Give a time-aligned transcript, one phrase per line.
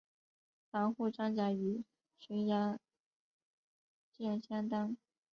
[0.71, 1.83] 防护装甲与
[2.17, 2.79] 巡洋
[4.17, 4.97] 舰相当。